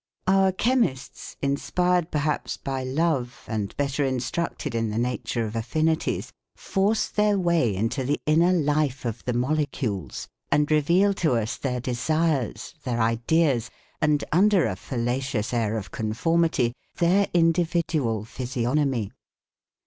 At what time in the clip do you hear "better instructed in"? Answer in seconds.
3.77-4.89